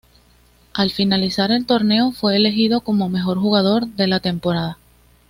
[0.73, 4.79] Al finalizar el torneo fue elegido como "Mejor Jugador" de la temporada.